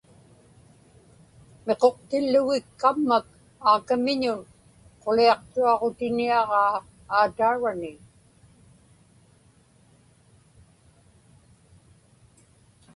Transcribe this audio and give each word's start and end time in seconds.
Miquqtillugik 1.65 2.65
kammak 2.81 3.25
Aakamiñun 3.69 4.41
quliaqtuaġutiniaġaa 5.01 6.75
aataurani. 7.17 7.93